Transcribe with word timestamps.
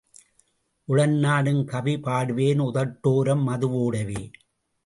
உளம் 0.87 1.13
நாடும் 1.15 1.61
கவி 1.65 1.95
பாடுவேன் 1.97 2.63
உதட்டோரம் 2.65 3.43
மது 3.43 3.69
வோடவே. 3.69 4.23